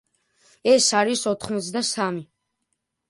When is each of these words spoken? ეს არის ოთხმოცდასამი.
ეს 0.71 0.87
არის 1.01 1.25
ოთხმოცდასამი. 1.33 2.25